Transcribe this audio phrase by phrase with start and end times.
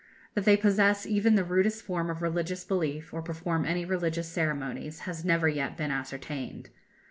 [0.33, 5.01] That they possess even the rudest form of religious belief, or perform any religious ceremonies,
[5.01, 6.69] has never yet been ascertained.